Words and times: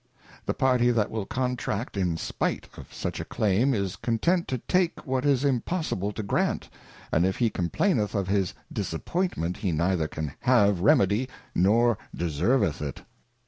The 0.47 0.55
party 0.55 0.89
that 0.89 1.11
will 1.11 1.27
Contract 1.27 1.95
in 1.95 2.17
spight 2.17 2.67
of 2.75 2.91
such 2.91 3.19
a 3.19 3.23
Claim, 3.25 3.71
is 3.75 3.95
content 3.97 4.47
to 4.47 4.57
take 4.57 5.05
what 5.05 5.25
is 5.27 5.45
impossible 5.45 6.11
to 6.13 6.23
grant, 6.23 6.69
and 7.11 7.23
if 7.23 7.35
he 7.37 7.51
complaineth 7.51 8.15
of 8.15 8.27
his 8.27 8.55
Disappointment, 8.73 9.57
he 9.57 9.71
neither 9.71 10.07
can 10.07 10.33
have 10.39 10.79
Remedy, 10.81 11.29
nor 11.53 11.99
de 12.15 12.31
serveth 12.31 12.81
it. 12.81 13.03